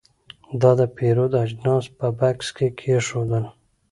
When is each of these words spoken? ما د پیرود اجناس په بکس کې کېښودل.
ما 0.59 0.71
د 0.79 0.81
پیرود 0.95 1.33
اجناس 1.43 1.85
په 1.97 2.07
بکس 2.19 2.47
کې 2.57 2.67
کېښودل. 2.79 3.45